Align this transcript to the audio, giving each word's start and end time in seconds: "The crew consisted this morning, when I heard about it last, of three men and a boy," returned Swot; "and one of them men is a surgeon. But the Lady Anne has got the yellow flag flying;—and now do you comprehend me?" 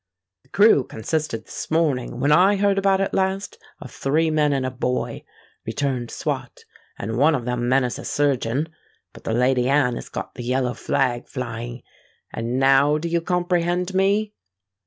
"The 0.41 0.49
crew 0.49 0.83
consisted 0.83 1.45
this 1.45 1.69
morning, 1.69 2.19
when 2.19 2.31
I 2.31 2.55
heard 2.55 2.79
about 2.79 3.01
it 3.01 3.13
last, 3.13 3.59
of 3.79 3.91
three 3.91 4.31
men 4.31 4.51
and 4.51 4.65
a 4.65 4.71
boy," 4.71 5.23
returned 5.63 6.09
Swot; 6.09 6.65
"and 6.97 7.19
one 7.19 7.35
of 7.35 7.45
them 7.45 7.69
men 7.69 7.83
is 7.83 7.99
a 7.99 8.03
surgeon. 8.03 8.69
But 9.13 9.25
the 9.25 9.33
Lady 9.35 9.69
Anne 9.69 9.93
has 9.93 10.09
got 10.09 10.33
the 10.33 10.43
yellow 10.43 10.73
flag 10.73 11.27
flying;—and 11.27 12.59
now 12.59 12.97
do 12.97 13.07
you 13.09 13.21
comprehend 13.21 13.93
me?" 13.93 14.33